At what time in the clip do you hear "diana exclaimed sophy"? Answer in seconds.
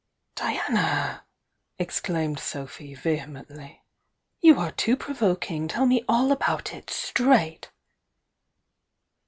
0.33-2.95